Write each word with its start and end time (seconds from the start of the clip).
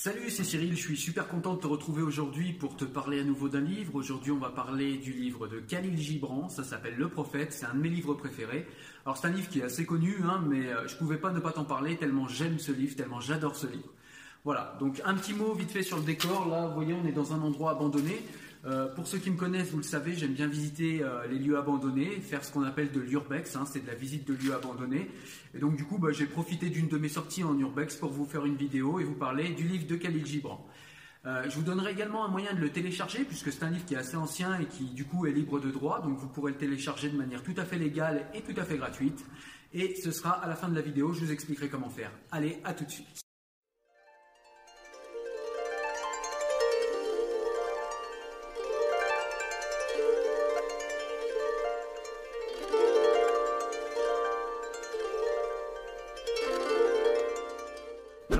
Salut, 0.00 0.30
c'est 0.30 0.44
Cyril, 0.44 0.76
je 0.76 0.80
suis 0.80 0.96
super 0.96 1.26
content 1.26 1.54
de 1.54 1.60
te 1.60 1.66
retrouver 1.66 2.02
aujourd'hui 2.02 2.52
pour 2.52 2.76
te 2.76 2.84
parler 2.84 3.18
à 3.18 3.24
nouveau 3.24 3.48
d'un 3.48 3.62
livre. 3.62 3.96
Aujourd'hui, 3.96 4.30
on 4.30 4.38
va 4.38 4.50
parler 4.50 4.96
du 4.96 5.12
livre 5.12 5.48
de 5.48 5.58
Khalil 5.58 5.98
Gibran, 5.98 6.48
ça 6.48 6.62
s'appelle 6.62 6.94
Le 6.96 7.08
Prophète, 7.08 7.52
c'est 7.52 7.66
un 7.66 7.74
de 7.74 7.80
mes 7.80 7.88
livres 7.88 8.14
préférés. 8.14 8.64
Alors 9.04 9.16
c'est 9.16 9.26
un 9.26 9.32
livre 9.32 9.48
qui 9.48 9.58
est 9.58 9.64
assez 9.64 9.84
connu, 9.84 10.18
hein, 10.22 10.40
mais 10.48 10.68
euh, 10.68 10.86
je 10.86 10.94
pouvais 10.94 11.16
pas 11.16 11.32
ne 11.32 11.40
pas 11.40 11.50
t'en 11.50 11.64
parler 11.64 11.96
tellement 11.96 12.28
j'aime 12.28 12.60
ce 12.60 12.70
livre, 12.70 12.94
tellement 12.94 13.20
j'adore 13.20 13.56
ce 13.56 13.66
livre. 13.66 13.92
Voilà, 14.44 14.76
donc 14.78 15.02
un 15.04 15.14
petit 15.14 15.34
mot 15.34 15.52
vite 15.52 15.72
fait 15.72 15.82
sur 15.82 15.96
le 15.96 16.04
décor. 16.04 16.46
Là, 16.48 16.68
vous 16.68 16.74
voyez, 16.74 16.94
on 16.94 17.04
est 17.04 17.12
dans 17.12 17.32
un 17.32 17.42
endroit 17.42 17.72
abandonné. 17.72 18.22
Euh, 18.64 18.86
pour 18.94 19.06
ceux 19.06 19.18
qui 19.18 19.30
me 19.30 19.36
connaissent, 19.36 19.70
vous 19.70 19.78
le 19.78 19.82
savez, 19.82 20.14
j'aime 20.14 20.32
bien 20.32 20.48
visiter 20.48 21.02
euh, 21.02 21.26
les 21.28 21.38
lieux 21.38 21.56
abandonnés, 21.56 22.20
faire 22.20 22.44
ce 22.44 22.52
qu'on 22.52 22.64
appelle 22.64 22.90
de 22.90 23.00
l'urbex, 23.00 23.54
hein, 23.56 23.64
c'est 23.66 23.80
de 23.80 23.86
la 23.86 23.94
visite 23.94 24.26
de 24.26 24.34
lieux 24.34 24.54
abandonnés. 24.54 25.08
Et 25.54 25.58
donc 25.58 25.76
du 25.76 25.84
coup, 25.84 25.98
bah, 25.98 26.10
j'ai 26.10 26.26
profité 26.26 26.68
d'une 26.68 26.88
de 26.88 26.98
mes 26.98 27.08
sorties 27.08 27.44
en 27.44 27.56
urbex 27.58 27.96
pour 27.96 28.10
vous 28.10 28.26
faire 28.26 28.44
une 28.44 28.56
vidéo 28.56 28.98
et 28.98 29.04
vous 29.04 29.14
parler 29.14 29.50
du 29.50 29.66
livre 29.66 29.86
de 29.86 29.96
Khalil 29.96 30.26
Gibran. 30.26 30.66
Euh, 31.26 31.44
je 31.48 31.54
vous 31.56 31.62
donnerai 31.62 31.92
également 31.92 32.24
un 32.24 32.28
moyen 32.28 32.52
de 32.54 32.60
le 32.60 32.70
télécharger 32.70 33.24
puisque 33.24 33.52
c'est 33.52 33.64
un 33.64 33.70
livre 33.70 33.84
qui 33.84 33.94
est 33.94 33.98
assez 33.98 34.16
ancien 34.16 34.58
et 34.60 34.66
qui 34.66 34.84
du 34.84 35.04
coup 35.04 35.26
est 35.26 35.32
libre 35.32 35.60
de 35.60 35.70
droit, 35.70 36.00
donc 36.00 36.16
vous 36.18 36.28
pourrez 36.28 36.52
le 36.52 36.58
télécharger 36.58 37.10
de 37.10 37.16
manière 37.16 37.42
tout 37.42 37.54
à 37.56 37.64
fait 37.64 37.78
légale 37.78 38.26
et 38.34 38.40
tout 38.40 38.58
à 38.58 38.64
fait 38.64 38.76
gratuite. 38.76 39.24
Et 39.72 39.94
ce 39.96 40.10
sera 40.10 40.30
à 40.30 40.48
la 40.48 40.56
fin 40.56 40.68
de 40.68 40.74
la 40.74 40.80
vidéo, 40.80 41.12
je 41.12 41.24
vous 41.24 41.32
expliquerai 41.32 41.68
comment 41.68 41.90
faire. 41.90 42.10
Allez, 42.30 42.58
à 42.64 42.72
tout 42.72 42.84
de 42.84 42.90
suite. 42.90 43.27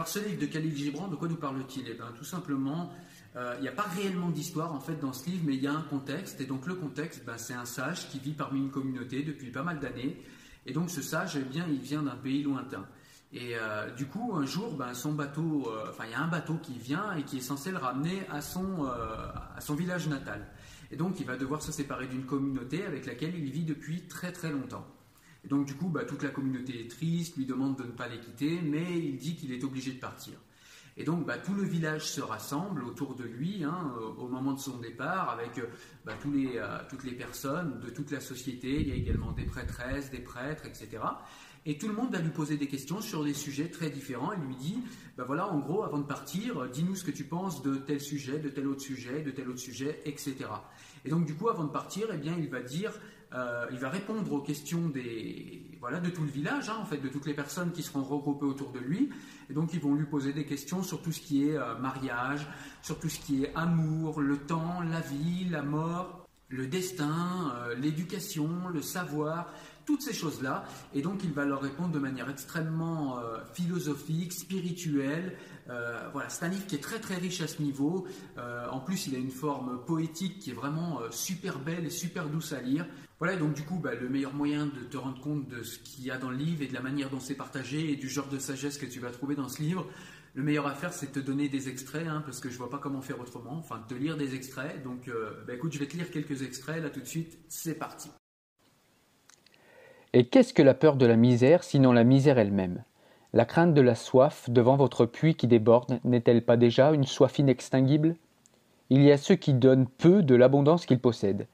Ce 0.09 0.19
livre 0.21 0.41
de 0.41 0.47
Khalil 0.47 0.75
Gibran, 0.75 1.09
de 1.09 1.17
quoi 1.17 1.29
nous 1.29 1.37
parle-t-il? 1.37 1.87
Eh 1.87 1.93
bien 1.93 2.11
tout 2.17 2.25
simplement, 2.25 2.91
euh, 3.37 3.57
il 3.59 3.61
n'y 3.61 3.69
a 3.69 3.73
pas 3.73 3.83
réellement 3.83 4.31
d'histoire 4.31 4.73
en 4.73 4.81
fait 4.81 4.97
dans 4.99 5.13
ce 5.13 5.29
livre, 5.29 5.43
mais 5.45 5.55
il 5.55 5.63
y 5.63 5.67
a 5.67 5.75
un 5.75 5.83
contexte. 5.83 6.41
Et 6.41 6.47
donc 6.47 6.67
le 6.67 6.77
contexte, 6.77 7.27
ben, 7.27 7.37
c'est 7.37 7.53
un 7.53 7.67
sage 7.67 8.09
qui 8.09 8.19
vit 8.19 8.33
parmi 8.33 8.59
une 8.59 8.71
communauté 8.71 9.23
depuis 9.23 9.51
pas 9.51 9.63
mal 9.63 9.81
d'années. 9.81 10.17
Et 10.65 10.73
donc 10.73 10.89
ce 10.89 11.03
sage, 11.03 11.37
eh 11.37 11.45
bien, 11.45 11.67
il 11.69 11.81
vient 11.81 12.03
d'un 12.03 12.17
pays 12.17 12.43
lointain. 12.43 12.87
Et 13.35 13.51
euh, 13.55 13.91
du 13.91 14.07
coup, 14.07 14.33
un 14.35 14.47
jour, 14.47 14.73
ben, 14.79 14.95
son 14.95 15.13
bateau, 15.13 15.71
euh, 15.71 15.91
enfin 15.91 16.05
il 16.07 16.13
y 16.13 16.15
a 16.15 16.23
un 16.23 16.29
bateau 16.29 16.55
qui 16.55 16.79
vient 16.79 17.15
et 17.15 17.25
qui 17.25 17.37
est 17.37 17.43
censé 17.43 17.71
le 17.71 17.77
ramener 17.77 18.27
à 18.31 18.41
son, 18.41 18.87
à 18.87 19.61
son 19.61 19.75
village 19.75 20.09
natal. 20.09 20.47
Et 20.91 20.97
donc 20.97 21.21
il 21.21 21.27
va 21.27 21.37
devoir 21.37 21.61
se 21.61 21.71
séparer 21.71 22.07
d'une 22.07 22.25
communauté 22.25 22.87
avec 22.87 23.05
laquelle 23.05 23.35
il 23.35 23.51
vit 23.51 23.65
depuis 23.65 24.09
très 24.09 24.33
très 24.33 24.51
longtemps. 24.51 24.87
Donc 25.49 25.67
du 25.67 25.75
coup, 25.75 25.89
bah, 25.89 26.05
toute 26.05 26.23
la 26.23 26.31
communauté 26.31 26.81
est 26.81 26.91
triste, 26.91 27.37
lui 27.37 27.47
demande 27.47 27.77
de 27.77 27.85
ne 27.85 27.93
pas 27.93 28.09
les 28.09 28.21
quitter, 28.21 28.61
mais 28.63 28.99
il 28.99 29.17
dit 29.17 29.35
qu'il 29.35 29.53
est 29.53 29.65
obligé 29.65 29.93
de 29.93 29.99
partir. 29.99 30.35
Et 30.97 31.05
donc 31.05 31.25
bah, 31.25 31.39
tout 31.39 31.55
le 31.55 31.63
village 31.63 32.11
se 32.11 32.21
rassemble 32.21 32.83
autour 32.83 33.15
de 33.15 33.23
lui 33.23 33.63
hein, 33.63 33.93
au 34.19 34.27
moment 34.27 34.53
de 34.53 34.59
son 34.59 34.79
départ, 34.79 35.31
avec 35.31 35.61
bah, 36.05 36.15
tous 36.21 36.33
les, 36.33 36.57
euh, 36.57 36.79
toutes 36.91 37.05
les 37.05 37.13
personnes 37.13 37.79
de 37.81 37.89
toute 37.89 38.11
la 38.11 38.21
société. 38.21 38.81
Il 38.81 38.89
y 38.89 38.93
a 38.93 38.97
également 38.97 39.33
des 39.33 39.45
prêtresses, 39.45 40.11
des 40.11 40.19
prêtres, 40.19 40.67
etc. 40.67 40.99
Et 41.69 41.77
tout 41.77 41.87
le 41.87 41.93
monde 41.93 42.11
va 42.11 42.19
lui 42.19 42.31
poser 42.31 42.57
des 42.57 42.67
questions 42.67 43.03
sur 43.03 43.23
des 43.23 43.35
sujets 43.35 43.69
très 43.69 43.91
différents. 43.91 44.33
Il 44.33 44.43
lui 44.43 44.57
dit, 44.57 44.79
bah 45.19 45.25
voilà, 45.27 45.53
en 45.53 45.59
gros, 45.59 45.83
avant 45.85 45.99
de 45.99 46.07
partir, 46.07 46.63
euh, 46.63 46.69
dis-nous 46.69 46.97
ce 46.97 47.05
que 47.05 47.11
tu 47.11 47.25
penses 47.25 47.63
de 47.63 47.77
tel 47.77 48.01
sujet, 48.01 48.39
de 48.39 48.49
tel 48.49 48.67
autre 48.67 48.81
sujet, 48.81 49.21
de 49.21 49.31
tel 49.31 49.51
autre 49.51 49.59
sujet, 49.59 50.01
etc. 50.07 50.35
Et 51.05 51.11
donc 51.11 51.27
du 51.27 51.35
coup, 51.35 51.51
avant 51.51 51.65
de 51.65 51.71
partir, 51.71 52.09
eh 52.11 52.17
bien, 52.17 52.35
il 52.39 52.49
va 52.49 52.63
dire, 52.63 52.95
euh, 53.35 53.67
il 53.71 53.77
va 53.77 53.91
répondre 53.91 54.33
aux 54.33 54.41
questions 54.41 54.89
des, 54.89 55.77
voilà, 55.79 56.01
de 56.01 56.09
tout 56.09 56.23
le 56.23 56.31
village, 56.31 56.71
hein, 56.71 56.79
en 56.81 56.87
fait, 56.87 57.03
de 57.03 57.09
toutes 57.11 57.27
les 57.27 57.35
personnes 57.35 57.71
qui 57.71 57.83
seront 57.83 58.03
regroupées 58.03 58.47
autour 58.47 58.73
de 58.73 58.79
lui. 58.79 59.11
Et 59.51 59.53
donc, 59.53 59.75
ils 59.75 59.81
vont 59.81 59.95
lui 59.95 60.07
poser 60.07 60.33
des 60.33 60.47
questions 60.47 60.83
sur 60.83 61.03
tout 61.03 61.13
ce 61.13 61.21
qui 61.21 61.51
est 61.51 61.59
euh, 61.59 61.77
mariage, 61.77 62.47
sur 62.81 62.99
tout 62.99 63.11
ce 63.11 63.21
qui 63.21 63.45
est 63.45 63.55
amour, 63.55 64.23
le 64.23 64.39
temps, 64.39 64.81
la 64.81 65.01
vie, 65.01 65.45
la 65.51 65.61
mort, 65.61 66.27
le 66.49 66.67
destin, 66.67 67.53
l'éducation, 67.77 68.69
le 68.73 68.81
savoir, 68.81 69.53
toutes 69.89 70.03
ces 70.03 70.13
choses-là. 70.13 70.67
Et 70.93 71.01
donc, 71.01 71.25
il 71.25 71.33
va 71.33 71.47
leur 71.47 71.63
répondre 71.63 71.93
de 71.93 71.99
manière 71.99 72.29
extrêmement 72.29 73.21
euh, 73.21 73.39
philosophique, 73.55 74.35
spirituelle. 74.35 75.35
Euh, 75.71 76.11
voilà, 76.13 76.29
c'est 76.29 76.45
un 76.45 76.49
livre 76.49 76.67
qui 76.67 76.75
est 76.75 76.83
très 76.83 76.99
très 77.01 77.15
riche 77.15 77.41
à 77.41 77.47
ce 77.47 77.63
niveau. 77.63 78.07
Euh, 78.37 78.69
en 78.69 78.81
plus, 78.81 79.07
il 79.07 79.15
a 79.15 79.19
une 79.19 79.31
forme 79.31 79.83
poétique 79.87 80.41
qui 80.41 80.51
est 80.51 80.55
vraiment 80.55 81.01
super 81.11 81.59
belle 81.59 81.87
et 81.87 81.91
super 81.91 82.29
douce 82.29 82.53
à 82.53 82.61
lire. 82.61 82.87
Voilà, 83.19 83.37
donc 83.37 83.55
du 83.55 83.63
coup, 83.63 83.79
bah, 83.79 83.95
le 83.95 84.11
meilleur 84.11 84.35
moyen 84.35 84.67
de 84.67 84.81
te 84.91 84.99
rendre 84.99 85.23
compte 85.23 85.49
de 85.49 85.63
ce 85.63 85.79
qu'il 85.79 86.05
y 86.05 86.11
a 86.11 86.19
dans 86.19 86.31
le 86.31 86.37
livre 86.37 86.61
et 86.61 86.67
de 86.67 86.75
la 86.75 86.83
manière 86.83 87.09
dont 87.09 87.19
c'est 87.19 87.35
partagé 87.35 87.91
et 87.91 87.97
du 87.97 88.11
genre 88.11 88.29
de 88.29 88.39
sagesse 88.39 88.77
que 88.77 88.85
tu 88.85 89.01
vas 89.01 89.11
trouver 89.11 89.37
dans 89.37 89.49
ce 89.49 89.63
livre, 89.63 89.87
le 90.35 90.43
meilleur 90.43 90.67
à 90.67 90.75
faire, 90.75 90.93
c'est 90.93 91.15
de 91.15 91.19
te 91.19 91.27
donner 91.27 91.49
des 91.49 91.71
extraits, 91.71 92.07
hein, 92.07 92.23
parce 92.27 92.41
que 92.41 92.51
je 92.51 92.59
vois 92.59 92.69
pas 92.69 92.79
comment 92.79 93.01
faire 93.01 93.19
autrement, 93.21 93.57
enfin 93.57 93.79
de 93.79 93.95
te 93.95 93.99
lire 93.99 94.19
des 94.19 94.35
extraits. 94.35 94.83
Donc, 94.85 95.11
bah, 95.47 95.55
écoute, 95.55 95.73
je 95.73 95.79
vais 95.79 95.87
te 95.87 95.97
lire 95.97 96.11
quelques 96.11 96.43
extraits 96.43 96.83
là 96.83 96.91
tout 96.91 97.01
de 97.01 97.07
suite. 97.07 97.39
C'est 97.49 97.79
parti. 97.79 98.11
Et 100.19 100.25
qu'est-ce 100.25 100.53
que 100.53 100.63
la 100.63 100.75
peur 100.75 100.97
de 100.97 101.07
la 101.07 101.15
misère, 101.15 101.63
sinon 101.63 101.93
la 101.93 102.03
misère 102.03 102.41
elle-même? 102.41 102.83
La 103.33 103.45
crainte 103.45 103.73
de 103.73 103.81
la 103.81 103.95
soif 103.95 104.51
devant 104.51 104.75
votre 104.75 105.07
puits 105.07 105.37
qui 105.37 105.47
déborde 105.47 106.01
n'est-elle 106.03 106.45
pas 106.45 106.57
déjà 106.57 106.91
une 106.91 107.05
soif 107.05 107.39
inextinguible? 107.39 108.17
Il 108.91 109.01
y 109.05 109.13
a 109.13 109.17
ceux 109.17 109.37
qui 109.37 109.55
donnent 109.55 109.87
peu 109.87 110.25
de 110.25 110.35
l'abondance 110.35 110.87
qu'ils 110.87 110.99
possèdent, 110.99 111.47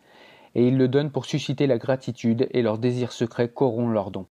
et 0.54 0.66
ils 0.66 0.78
le 0.78 0.88
donnent 0.88 1.10
pour 1.10 1.26
susciter 1.26 1.66
la 1.66 1.76
gratitude, 1.76 2.48
et 2.52 2.62
leur 2.62 2.78
désir 2.78 3.12
secret 3.12 3.48
corrompt 3.48 3.92
leurs 3.92 4.10
dons. 4.10 4.28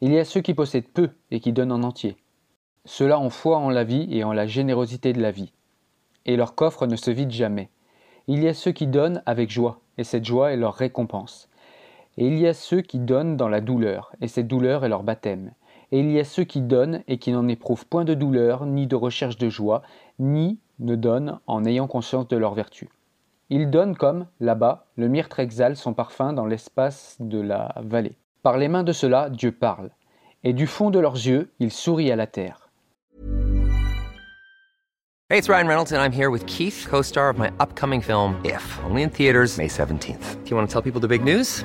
Il 0.00 0.10
y 0.10 0.18
a 0.18 0.24
ceux 0.24 0.40
qui 0.40 0.54
possèdent 0.54 0.88
peu 0.88 1.10
et 1.30 1.38
qui 1.38 1.52
donnent 1.52 1.70
en 1.70 1.84
entier. 1.84 2.16
Ceux-là 2.86 3.20
ont 3.20 3.30
foi 3.30 3.56
en 3.58 3.70
la 3.70 3.84
vie 3.84 4.08
et 4.10 4.24
en 4.24 4.32
la 4.32 4.48
générosité 4.48 5.12
de 5.12 5.22
la 5.22 5.30
vie. 5.30 5.52
Et 6.24 6.34
leur 6.34 6.56
coffre 6.56 6.88
ne 6.88 6.96
se 6.96 7.12
vide 7.12 7.30
jamais. 7.30 7.70
Il 8.26 8.42
y 8.42 8.48
a 8.48 8.54
ceux 8.54 8.72
qui 8.72 8.88
donnent 8.88 9.22
avec 9.26 9.48
joie, 9.48 9.78
et 9.96 10.02
cette 10.02 10.24
joie 10.24 10.52
est 10.52 10.56
leur 10.56 10.74
récompense. 10.74 11.48
Et 12.18 12.26
il 12.26 12.38
y 12.38 12.46
a 12.46 12.54
ceux 12.54 12.80
qui 12.80 12.98
donnent 12.98 13.36
dans 13.36 13.48
la 13.48 13.60
douleur, 13.60 14.12
et 14.22 14.28
cette 14.28 14.48
douleur 14.48 14.84
est 14.84 14.88
leur 14.88 15.02
baptême. 15.02 15.52
Et 15.92 16.00
il 16.00 16.10
y 16.10 16.18
a 16.18 16.24
ceux 16.24 16.44
qui 16.44 16.62
donnent 16.62 17.02
et 17.08 17.18
qui 17.18 17.30
n'en 17.30 17.46
éprouvent 17.46 17.86
point 17.86 18.04
de 18.04 18.14
douleur, 18.14 18.64
ni 18.64 18.86
de 18.86 18.96
recherche 18.96 19.36
de 19.36 19.50
joie, 19.50 19.82
ni 20.18 20.58
ne 20.78 20.96
donnent 20.96 21.40
en 21.46 21.64
ayant 21.64 21.86
conscience 21.86 22.26
de 22.28 22.36
leur 22.36 22.54
vertu. 22.54 22.88
Ils 23.50 23.70
donnent 23.70 23.96
comme, 23.96 24.26
là-bas, 24.40 24.86
le 24.96 25.08
myrte 25.08 25.38
exhale 25.38 25.76
son 25.76 25.92
parfum 25.92 26.32
dans 26.32 26.46
l'espace 26.46 27.16
de 27.20 27.40
la 27.40 27.74
vallée. 27.82 28.16
Par 28.42 28.56
les 28.56 28.68
mains 28.68 28.82
de 28.82 28.92
ceux-là, 28.92 29.28
Dieu 29.28 29.52
parle, 29.52 29.90
et 30.42 30.54
du 30.54 30.66
fond 30.66 30.90
de 30.90 30.98
leurs 30.98 31.14
yeux, 31.14 31.50
il 31.60 31.70
sourit 31.70 32.10
à 32.10 32.16
la 32.16 32.26
terre. 32.26 32.70
Hey, 35.28 35.38
it's 35.38 35.48
Ryan 35.48 35.66
Reynolds, 35.66 35.92
and 35.92 36.00
I'm 36.00 36.12
here 36.12 36.30
with 36.30 36.46
Keith, 36.46 36.86
co 36.88 37.02
star 37.02 37.28
of 37.28 37.36
my 37.36 37.50
upcoming 37.58 38.00
film, 38.00 38.36
If, 38.44 38.78
only 38.88 39.02
in 39.02 39.10
theaters, 39.10 39.58
May 39.58 39.68
17th. 39.68 40.44
Do 40.44 40.50
you 40.50 40.56
want 40.56 40.68
to 40.68 40.72
tell 40.72 40.82
people 40.82 41.00
the 41.00 41.08
big 41.08 41.24
news? 41.24 41.64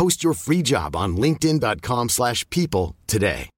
Post 0.00 0.22
your 0.22 0.32
free 0.32 0.64
job 0.64 0.96
on 0.96 1.20
linkedin.com/people 1.20 2.08
slash 2.08 2.48
people 2.48 2.94
today. 3.06 3.50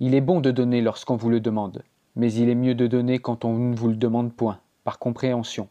Il 0.00 0.16
est 0.16 0.20
bon 0.20 0.40
de 0.40 0.50
donner 0.50 0.80
lorsqu'on 0.80 1.14
vous 1.14 1.30
le 1.30 1.38
demande, 1.38 1.84
mais 2.16 2.32
il 2.32 2.48
est 2.48 2.56
mieux 2.56 2.74
de 2.74 2.88
donner 2.88 3.20
quand 3.20 3.44
on 3.44 3.56
ne 3.56 3.76
vous 3.76 3.86
le 3.86 3.94
demande 3.94 4.34
point, 4.34 4.58
par 4.82 4.98
compréhension. 4.98 5.68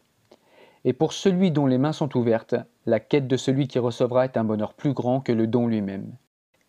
Et 0.86 0.94
pour 0.94 1.12
celui 1.12 1.50
dont 1.50 1.66
les 1.66 1.76
mains 1.76 1.92
sont 1.92 2.16
ouvertes, 2.16 2.54
la 2.86 3.00
quête 3.00 3.28
de 3.28 3.36
celui 3.36 3.68
qui 3.68 3.78
recevra 3.78 4.24
est 4.24 4.38
un 4.38 4.44
bonheur 4.44 4.72
plus 4.72 4.94
grand 4.94 5.20
que 5.20 5.32
le 5.32 5.46
don 5.46 5.66
lui-même. 5.66 6.10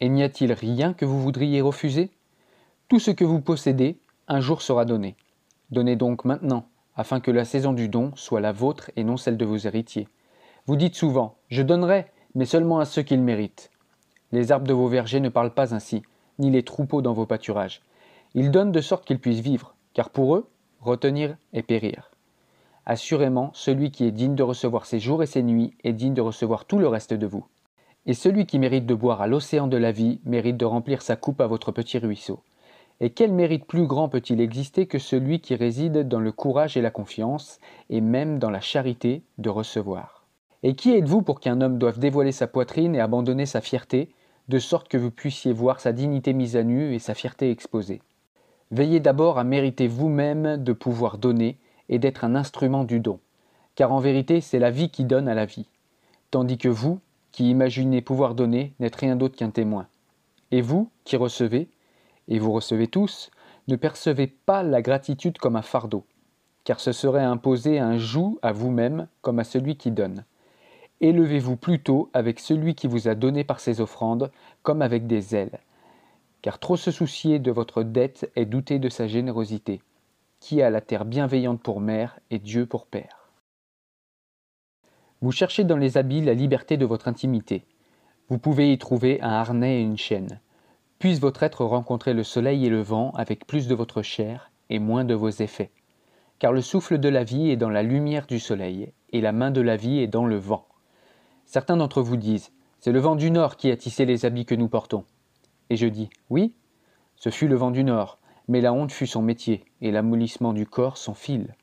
Et 0.01 0.09
n'y 0.09 0.21
a-t-il 0.21 0.51
rien 0.51 0.91
que 0.91 1.05
vous 1.05 1.21
voudriez 1.21 1.61
refuser? 1.61 2.11
Tout 2.89 2.99
ce 2.99 3.11
que 3.11 3.23
vous 3.23 3.39
possédez, 3.39 3.99
un 4.27 4.41
jour 4.41 4.61
sera 4.61 4.83
donné. 4.83 5.15
Donnez 5.71 5.95
donc 5.95 6.25
maintenant, 6.25 6.67
afin 6.97 7.21
que 7.21 7.31
la 7.31 7.45
saison 7.45 7.71
du 7.71 7.87
don 7.87 8.11
soit 8.17 8.41
la 8.41 8.51
vôtre 8.51 8.91
et 8.97 9.05
non 9.05 9.15
celle 9.15 9.37
de 9.37 9.45
vos 9.45 9.59
héritiers. 9.59 10.09
Vous 10.67 10.75
dites 10.75 10.95
souvent, 10.95 11.35
je 11.49 11.61
donnerai, 11.61 12.07
mais 12.33 12.45
seulement 12.45 12.79
à 12.79 12.85
ceux 12.85 13.03
qui 13.03 13.15
le 13.15 13.21
méritent. 13.21 13.69
Les 14.31 14.51
arbres 14.51 14.65
de 14.65 14.73
vos 14.73 14.87
vergers 14.87 15.19
ne 15.19 15.29
parlent 15.29 15.53
pas 15.53 15.75
ainsi, 15.75 16.01
ni 16.39 16.49
les 16.49 16.63
troupeaux 16.63 17.03
dans 17.03 17.13
vos 17.13 17.27
pâturages. 17.27 17.83
Ils 18.33 18.49
donnent 18.49 18.71
de 18.71 18.81
sorte 18.81 19.05
qu'ils 19.05 19.19
puissent 19.19 19.41
vivre, 19.41 19.75
car 19.93 20.09
pour 20.09 20.35
eux, 20.35 20.49
retenir 20.81 21.37
et 21.53 21.61
périr. 21.61 22.09
Assurément, 22.87 23.51
celui 23.53 23.91
qui 23.91 24.05
est 24.05 24.11
digne 24.11 24.33
de 24.33 24.41
recevoir 24.41 24.87
ses 24.87 24.99
jours 24.99 25.21
et 25.21 25.27
ses 25.27 25.43
nuits 25.43 25.75
est 25.83 25.93
digne 25.93 26.15
de 26.15 26.21
recevoir 26.21 26.65
tout 26.65 26.79
le 26.79 26.87
reste 26.87 27.13
de 27.13 27.27
vous. 27.27 27.45
Et 28.07 28.15
celui 28.15 28.47
qui 28.47 28.57
mérite 28.57 28.87
de 28.87 28.95
boire 28.95 29.21
à 29.21 29.27
l'océan 29.27 29.67
de 29.67 29.77
la 29.77 29.91
vie 29.91 30.19
mérite 30.25 30.57
de 30.57 30.65
remplir 30.65 31.03
sa 31.03 31.15
coupe 31.15 31.41
à 31.41 31.47
votre 31.47 31.71
petit 31.71 31.99
ruisseau. 31.99 32.39
Et 33.01 33.11
quel 33.11 33.31
mérite 33.31 33.65
plus 33.65 33.85
grand 33.85 34.09
peut-il 34.09 34.41
exister 34.41 34.87
que 34.87 34.97
celui 34.97 35.41
qui 35.41 35.53
réside 35.53 36.07
dans 36.07 36.19
le 36.19 36.31
courage 36.31 36.75
et 36.75 36.81
la 36.81 36.91
confiance, 36.91 37.59
et 37.91 38.01
même 38.01 38.39
dans 38.39 38.49
la 38.49 38.61
charité 38.61 39.21
de 39.37 39.49
recevoir? 39.49 40.14
Et 40.67 40.73
qui 40.73 40.95
êtes-vous 40.95 41.21
pour 41.21 41.41
qu'un 41.41 41.61
homme 41.61 41.77
doive 41.77 41.99
dévoiler 41.99 42.31
sa 42.31 42.47
poitrine 42.47 42.95
et 42.95 42.99
abandonner 42.99 43.45
sa 43.45 43.61
fierté, 43.61 44.09
de 44.47 44.57
sorte 44.57 44.87
que 44.87 44.97
vous 44.97 45.11
puissiez 45.11 45.53
voir 45.53 45.79
sa 45.79 45.93
dignité 45.93 46.33
mise 46.33 46.55
à 46.57 46.63
nu 46.63 46.95
et 46.95 46.97
sa 46.97 47.13
fierté 47.13 47.51
exposée? 47.51 48.01
Veillez 48.71 48.99
d'abord 48.99 49.37
à 49.37 49.43
mériter 49.43 49.87
vous-même 49.87 50.57
de 50.57 50.73
pouvoir 50.73 51.19
donner 51.19 51.59
et 51.87 51.99
d'être 51.99 52.23
un 52.23 52.33
instrument 52.33 52.83
du 52.83 52.99
don, 52.99 53.19
car 53.75 53.91
en 53.91 53.99
vérité 53.99 54.41
c'est 54.41 54.57
la 54.57 54.71
vie 54.71 54.89
qui 54.89 55.05
donne 55.05 55.27
à 55.27 55.35
la 55.35 55.45
vie, 55.45 55.67
tandis 56.31 56.57
que 56.57 56.67
vous, 56.67 56.99
qui 57.31 57.47
imaginez 57.51 58.01
pouvoir 58.01 58.33
donner, 58.33 58.73
n'êtes 58.79 58.95
rien 58.95 59.15
d'autre 59.15 59.35
qu'un 59.35 59.51
témoin. 59.51 59.85
Et 60.49 60.61
vous, 60.61 60.89
qui 61.03 61.15
recevez, 61.15 61.69
et 62.27 62.39
vous 62.39 62.51
recevez 62.51 62.87
tous, 62.87 63.29
ne 63.67 63.75
percevez 63.75 64.25
pas 64.25 64.63
la 64.63 64.81
gratitude 64.81 65.37
comme 65.37 65.57
un 65.57 65.61
fardeau, 65.61 66.05
car 66.63 66.79
ce 66.79 66.91
serait 66.91 67.21
imposer 67.23 67.77
un 67.77 67.99
joug 67.99 68.39
à 68.41 68.51
vous-même 68.51 69.07
comme 69.21 69.37
à 69.37 69.43
celui 69.43 69.75
qui 69.75 69.91
donne. 69.91 70.25
Élevez-vous 71.01 71.57
plutôt 71.57 72.09
avec 72.13 72.39
celui 72.39 72.73
qui 72.73 72.87
vous 72.87 73.07
a 73.07 73.15
donné 73.15 73.43
par 73.43 73.59
ses 73.59 73.81
offrandes, 73.81 74.31
comme 74.63 74.81
avec 74.81 75.07
des 75.07 75.35
ailes, 75.35 75.59
car 76.41 76.57
trop 76.57 76.77
se 76.77 76.91
soucier 76.91 77.39
de 77.39 77.51
votre 77.51 77.83
dette 77.83 78.31
est 78.35 78.45
douter 78.45 78.79
de 78.79 78.87
sa 78.87 79.07
générosité, 79.07 79.81
qui 80.39 80.61
a 80.61 80.69
la 80.69 80.79
terre 80.79 81.05
bienveillante 81.05 81.61
pour 81.61 81.81
mère 81.81 82.19
et 82.31 82.39
Dieu 82.39 82.65
pour 82.65 82.85
père. 82.85 83.29
Vous 85.21 85.31
cherchez 85.31 85.63
dans 85.63 85.77
les 85.77 85.97
habits 85.97 86.21
la 86.21 86.33
liberté 86.33 86.77
de 86.77 86.85
votre 86.85 87.07
intimité. 87.07 87.65
Vous 88.29 88.37
pouvez 88.37 88.71
y 88.71 88.77
trouver 88.77 89.21
un 89.21 89.31
harnais 89.31 89.79
et 89.79 89.83
une 89.83 89.97
chaîne. 89.97 90.39
Puisse 90.99 91.19
votre 91.19 91.43
être 91.43 91.65
rencontrer 91.65 92.13
le 92.13 92.23
soleil 92.23 92.65
et 92.65 92.69
le 92.69 92.81
vent 92.81 93.11
avec 93.15 93.45
plus 93.47 93.67
de 93.67 93.75
votre 93.75 94.01
chair 94.01 94.51
et 94.69 94.79
moins 94.79 95.03
de 95.03 95.13
vos 95.13 95.29
effets. 95.29 95.71
Car 96.39 96.53
le 96.53 96.61
souffle 96.61 96.99
de 96.99 97.09
la 97.09 97.23
vie 97.23 97.49
est 97.49 97.57
dans 97.57 97.69
la 97.69 97.83
lumière 97.83 98.27
du 98.27 98.39
soleil, 98.39 98.93
et 99.11 99.21
la 99.21 99.31
main 99.31 99.51
de 99.51 99.61
la 99.61 99.77
vie 99.77 99.99
est 99.99 100.07
dans 100.07 100.25
le 100.25 100.37
vent. 100.37 100.67
Certains 101.45 101.77
d'entre 101.77 102.01
vous 102.01 102.17
disent 102.17 102.51
C'est 102.79 102.91
le 102.91 102.99
vent 102.99 103.15
du 103.15 103.31
nord 103.31 103.55
qui 103.55 103.71
a 103.71 103.77
tissé 103.77 104.05
les 104.05 104.25
habits 104.25 104.45
que 104.45 104.55
nous 104.55 104.67
portons. 104.67 105.05
Et 105.69 105.77
je 105.77 105.87
dis 105.87 106.09
Oui, 106.29 106.53
ce 107.15 107.29
fut 107.29 107.47
le 107.47 107.55
vent 107.55 107.71
du 107.71 107.83
nord, 107.83 108.17
mais 108.47 108.61
la 108.61 108.73
honte 108.73 108.91
fut 108.91 109.07
son 109.07 109.21
métier, 109.21 109.63
et 109.81 109.91
l'amollissement 109.91 110.53
du 110.53 110.65
corps 110.65 110.97
son 110.97 111.13
fil. 111.13 111.55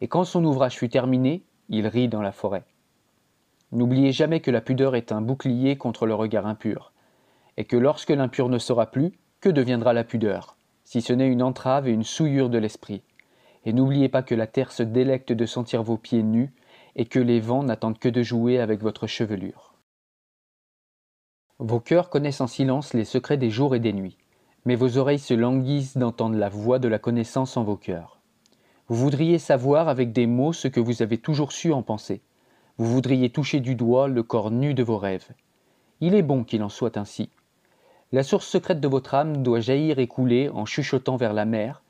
Et 0.00 0.08
quand 0.08 0.24
son 0.24 0.44
ouvrage 0.44 0.76
fut 0.76 0.88
terminé, 0.88 1.42
il 1.68 1.86
rit 1.86 2.08
dans 2.08 2.22
la 2.22 2.32
forêt. 2.32 2.64
N'oubliez 3.72 4.12
jamais 4.12 4.40
que 4.40 4.50
la 4.50 4.60
pudeur 4.60 4.96
est 4.96 5.12
un 5.12 5.20
bouclier 5.20 5.76
contre 5.76 6.06
le 6.06 6.14
regard 6.14 6.46
impur, 6.46 6.92
et 7.56 7.64
que 7.64 7.76
lorsque 7.76 8.10
l'impur 8.10 8.48
ne 8.48 8.58
sera 8.58 8.86
plus, 8.86 9.12
que 9.40 9.48
deviendra 9.48 9.92
la 9.92 10.04
pudeur, 10.04 10.56
si 10.84 11.02
ce 11.02 11.12
n'est 11.12 11.28
une 11.28 11.42
entrave 11.42 11.86
et 11.86 11.92
une 11.92 12.04
souillure 12.04 12.48
de 12.48 12.58
l'esprit. 12.58 13.02
Et 13.64 13.72
n'oubliez 13.72 14.08
pas 14.08 14.22
que 14.22 14.34
la 14.34 14.46
terre 14.46 14.72
se 14.72 14.82
délecte 14.82 15.32
de 15.32 15.44
sentir 15.46 15.82
vos 15.82 15.98
pieds 15.98 16.22
nus, 16.22 16.52
et 16.98 17.06
que 17.06 17.18
les 17.18 17.40
vents 17.40 17.62
n'attendent 17.62 17.98
que 17.98 18.10
de 18.10 18.22
jouer 18.22 18.58
avec 18.58 18.82
votre 18.82 19.06
chevelure. 19.06 19.74
Vos 21.58 21.80
cœurs 21.80 22.10
connaissent 22.10 22.42
en 22.42 22.46
silence 22.46 22.92
les 22.92 23.06
secrets 23.06 23.38
des 23.38 23.50
jours 23.50 23.74
et 23.74 23.80
des 23.80 23.94
nuits, 23.94 24.18
mais 24.66 24.74
vos 24.74 24.98
oreilles 24.98 25.18
se 25.18 25.32
languissent 25.32 25.96
d'entendre 25.96 26.36
la 26.36 26.50
voix 26.50 26.78
de 26.78 26.88
la 26.88 26.98
connaissance 26.98 27.56
en 27.56 27.64
vos 27.64 27.76
cœurs. 27.76 28.20
Vous 28.88 28.96
voudriez 28.96 29.38
savoir 29.38 29.88
avec 29.88 30.12
des 30.12 30.26
mots 30.26 30.52
ce 30.52 30.68
que 30.68 30.80
vous 30.80 31.00
avez 31.00 31.18
toujours 31.18 31.52
su 31.52 31.72
en 31.72 31.82
penser, 31.82 32.20
vous 32.78 32.86
voudriez 32.86 33.30
toucher 33.30 33.58
du 33.58 33.74
doigt 33.74 34.06
le 34.06 34.22
corps 34.22 34.52
nu 34.52 34.72
de 34.72 34.84
vos 34.84 34.98
rêves. 34.98 35.30
Il 36.00 36.14
est 36.14 36.22
bon 36.22 36.44
qu'il 36.44 36.62
en 36.62 36.68
soit 36.68 36.96
ainsi. 36.96 37.28
La 38.12 38.22
source 38.22 38.46
secrète 38.46 38.80
de 38.80 38.86
votre 38.86 39.14
âme 39.14 39.42
doit 39.42 39.58
jaillir 39.58 39.98
et 39.98 40.06
couler 40.06 40.48
en 40.48 40.64
chuchotant 40.64 41.16
vers 41.16 41.32
la 41.32 41.44
mer, 41.44 41.82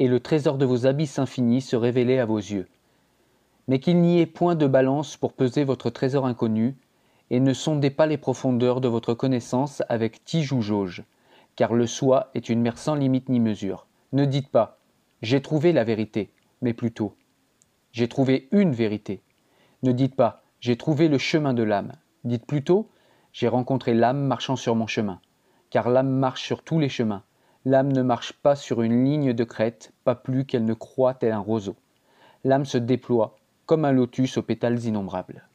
et 0.00 0.08
le 0.08 0.18
trésor 0.18 0.58
de 0.58 0.66
vos 0.66 0.86
abysses 0.86 1.20
infinis 1.20 1.60
se 1.60 1.76
révéler 1.76 2.18
à 2.18 2.26
vos 2.26 2.38
yeux. 2.38 2.66
Mais 3.68 3.78
qu'il 3.78 4.00
n'y 4.00 4.20
ait 4.20 4.26
point 4.26 4.54
de 4.54 4.66
balance 4.66 5.16
pour 5.16 5.32
peser 5.32 5.64
votre 5.64 5.90
trésor 5.90 6.26
inconnu, 6.26 6.76
et 7.30 7.40
ne 7.40 7.54
sondez 7.54 7.90
pas 7.90 8.06
les 8.06 8.18
profondeurs 8.18 8.80
de 8.80 8.88
votre 8.88 9.14
connaissance 9.14 9.82
avec 9.88 10.22
tige 10.24 10.52
ou 10.52 10.60
jauge, 10.60 11.04
car 11.56 11.72
le 11.72 11.86
soi 11.86 12.30
est 12.34 12.48
une 12.48 12.60
mer 12.60 12.76
sans 12.76 12.94
limite 12.94 13.28
ni 13.28 13.40
mesure. 13.40 13.86
Ne 14.12 14.26
dites 14.26 14.48
pas 14.48 14.78
J'ai 15.22 15.40
trouvé 15.40 15.72
la 15.72 15.84
vérité, 15.84 16.30
mais 16.60 16.74
plutôt 16.74 17.16
J'ai 17.92 18.08
trouvé 18.08 18.48
une 18.52 18.72
vérité. 18.72 19.22
Ne 19.82 19.92
dites 19.92 20.14
pas 20.14 20.42
J'ai 20.60 20.76
trouvé 20.76 21.08
le 21.08 21.16
chemin 21.16 21.54
de 21.54 21.62
l'âme. 21.62 21.92
Dites 22.24 22.46
plutôt 22.46 22.90
J'ai 23.32 23.48
rencontré 23.48 23.94
l'âme 23.94 24.26
marchant 24.26 24.56
sur 24.56 24.74
mon 24.74 24.86
chemin. 24.86 25.20
Car 25.70 25.88
l'âme 25.88 26.10
marche 26.10 26.42
sur 26.42 26.62
tous 26.62 26.78
les 26.78 26.90
chemins. 26.90 27.22
L'âme 27.64 27.92
ne 27.92 28.02
marche 28.02 28.34
pas 28.34 28.56
sur 28.56 28.82
une 28.82 29.04
ligne 29.04 29.32
de 29.32 29.44
crête, 29.44 29.92
pas 30.04 30.16
plus 30.16 30.44
qu'elle 30.44 30.66
ne 30.66 30.74
croît 30.74 31.14
tel 31.14 31.32
un 31.32 31.38
roseau. 31.38 31.76
L'âme 32.44 32.66
se 32.66 32.76
déploie, 32.76 33.36
comme 33.72 33.86
un 33.86 33.92
lotus 33.92 34.36
aux 34.36 34.42
pétales 34.42 34.84
innombrables. 34.84 35.48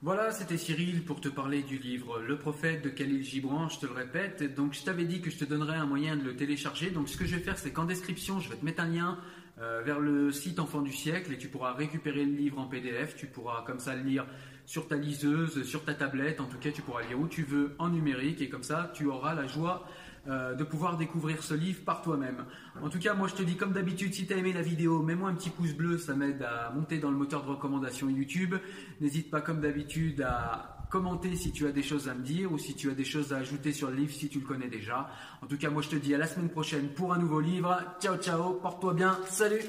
Voilà, 0.00 0.30
c'était 0.30 0.56
Cyril 0.56 1.04
pour 1.04 1.20
te 1.20 1.28
parler 1.28 1.62
du 1.62 1.76
livre 1.76 2.18
Le 2.22 2.38
prophète 2.38 2.82
de 2.82 2.88
Khalil 2.88 3.22
Gibran, 3.22 3.68
je 3.68 3.80
te 3.80 3.84
le 3.84 3.92
répète. 3.92 4.54
Donc 4.54 4.72
je 4.72 4.82
t'avais 4.82 5.04
dit 5.04 5.20
que 5.20 5.28
je 5.28 5.36
te 5.36 5.44
donnerais 5.44 5.76
un 5.76 5.84
moyen 5.84 6.16
de 6.16 6.22
le 6.22 6.34
télécharger. 6.34 6.90
Donc 6.90 7.10
ce 7.10 7.18
que 7.18 7.26
je 7.26 7.36
vais 7.36 7.42
faire, 7.42 7.58
c'est 7.58 7.70
qu'en 7.70 7.84
description, 7.84 8.40
je 8.40 8.48
vais 8.48 8.56
te 8.56 8.64
mettre 8.64 8.82
un 8.82 8.88
lien 8.88 9.18
euh, 9.60 9.82
vers 9.84 10.00
le 10.00 10.32
site 10.32 10.58
Enfant 10.58 10.80
du 10.80 10.90
siècle 10.90 11.34
et 11.34 11.36
tu 11.36 11.48
pourras 11.48 11.74
récupérer 11.74 12.24
le 12.24 12.32
livre 12.32 12.58
en 12.58 12.64
PDF. 12.64 13.14
Tu 13.14 13.26
pourras 13.26 13.62
comme 13.66 13.78
ça 13.78 13.94
le 13.94 14.04
lire 14.04 14.24
sur 14.72 14.88
ta 14.88 14.96
liseuse, 14.96 15.64
sur 15.64 15.84
ta 15.84 15.92
tablette. 15.92 16.40
En 16.40 16.46
tout 16.46 16.56
cas, 16.56 16.70
tu 16.70 16.80
pourras 16.80 17.02
lire 17.02 17.20
où 17.20 17.28
tu 17.28 17.42
veux 17.42 17.76
en 17.78 17.90
numérique 17.90 18.40
et 18.40 18.48
comme 18.48 18.62
ça, 18.62 18.90
tu 18.94 19.04
auras 19.04 19.34
la 19.34 19.46
joie 19.46 19.86
euh, 20.28 20.54
de 20.54 20.64
pouvoir 20.64 20.96
découvrir 20.96 21.42
ce 21.42 21.52
livre 21.52 21.84
par 21.84 22.00
toi-même. 22.00 22.46
En 22.80 22.88
tout 22.88 22.98
cas, 22.98 23.12
moi 23.12 23.28
je 23.28 23.34
te 23.34 23.42
dis 23.42 23.56
comme 23.56 23.74
d'habitude, 23.74 24.14
si 24.14 24.26
tu 24.26 24.32
as 24.32 24.38
aimé 24.38 24.54
la 24.54 24.62
vidéo, 24.62 25.02
mets-moi 25.02 25.28
un 25.28 25.34
petit 25.34 25.50
pouce 25.50 25.74
bleu, 25.74 25.98
ça 25.98 26.14
m'aide 26.14 26.42
à 26.42 26.70
monter 26.70 26.96
dans 26.96 27.10
le 27.10 27.18
moteur 27.18 27.44
de 27.44 27.50
recommandation 27.50 28.08
YouTube. 28.08 28.54
N'hésite 29.02 29.30
pas 29.30 29.42
comme 29.42 29.60
d'habitude 29.60 30.22
à 30.22 30.86
commenter 30.90 31.36
si 31.36 31.52
tu 31.52 31.66
as 31.66 31.72
des 31.72 31.82
choses 31.82 32.08
à 32.08 32.14
me 32.14 32.22
dire 32.22 32.50
ou 32.50 32.56
si 32.56 32.74
tu 32.74 32.90
as 32.90 32.94
des 32.94 33.04
choses 33.04 33.34
à 33.34 33.36
ajouter 33.36 33.72
sur 33.72 33.90
le 33.90 33.96
livre 33.96 34.14
si 34.14 34.30
tu 34.30 34.40
le 34.40 34.46
connais 34.46 34.68
déjà. 34.68 35.10
En 35.42 35.48
tout 35.48 35.58
cas, 35.58 35.68
moi 35.68 35.82
je 35.82 35.90
te 35.90 35.96
dis 35.96 36.14
à 36.14 36.18
la 36.18 36.26
semaine 36.26 36.48
prochaine 36.48 36.88
pour 36.94 37.12
un 37.12 37.18
nouveau 37.18 37.40
livre. 37.40 37.78
Ciao 38.00 38.16
ciao, 38.16 38.54
porte-toi 38.54 38.94
bien, 38.94 39.18
salut 39.28 39.60